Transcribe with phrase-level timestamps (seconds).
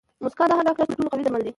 [0.21, 1.49] موسکا د هر ډاکټر تر ټولو قوي درمل دي.